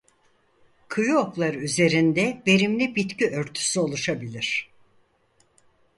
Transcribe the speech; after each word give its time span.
Kıyı 0.87 1.17
okları 1.17 1.57
üzerinde 1.57 2.43
verimli 2.47 2.95
bitki 2.95 3.29
örtüsü 3.29 3.79
oluşabilir. 3.79 4.71